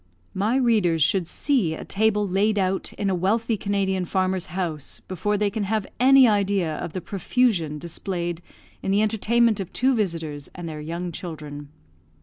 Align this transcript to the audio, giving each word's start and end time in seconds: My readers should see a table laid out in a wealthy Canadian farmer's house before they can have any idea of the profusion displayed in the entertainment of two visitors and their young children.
My 0.33 0.55
readers 0.57 1.03
should 1.03 1.27
see 1.27 1.75
a 1.75 1.85
table 1.85 2.27
laid 2.27 2.57
out 2.57 2.91
in 2.93 3.07
a 3.11 3.13
wealthy 3.13 3.55
Canadian 3.55 4.03
farmer's 4.05 4.47
house 4.47 4.99
before 5.07 5.37
they 5.37 5.51
can 5.51 5.65
have 5.65 5.85
any 5.99 6.27
idea 6.27 6.75
of 6.77 6.93
the 6.93 7.01
profusion 7.01 7.77
displayed 7.77 8.41
in 8.81 8.89
the 8.89 9.03
entertainment 9.03 9.59
of 9.59 9.71
two 9.71 9.93
visitors 9.93 10.49
and 10.55 10.67
their 10.67 10.81
young 10.81 11.11
children. 11.11 11.69